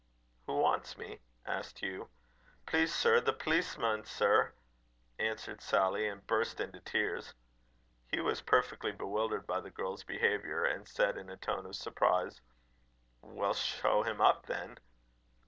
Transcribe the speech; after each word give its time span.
"Who 0.47 0.57
wants 0.57 0.97
me?" 0.97 1.19
asked 1.45 1.77
Hugh. 1.77 2.09
"Please, 2.65 2.91
sir, 2.91 3.19
the 3.21 3.33
pleaceman, 3.33 4.03
sir," 4.03 4.51
answered 5.19 5.61
Sally, 5.61 6.07
and 6.07 6.25
burst 6.25 6.59
into 6.59 6.79
tears. 6.79 7.35
Hugh 8.07 8.23
was 8.23 8.41
perfectly 8.41 8.91
bewildered 8.93 9.45
by 9.45 9.59
the 9.61 9.69
girl's 9.69 10.03
behaviour, 10.03 10.63
and 10.63 10.87
said 10.87 11.17
in 11.19 11.29
a 11.29 11.37
tone 11.37 11.67
of 11.67 11.75
surprise: 11.75 12.41
"Well, 13.21 13.53
show 13.53 14.01
him 14.01 14.19
up, 14.21 14.47
then." 14.47 14.79